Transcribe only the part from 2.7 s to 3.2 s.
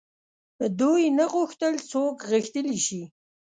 شي.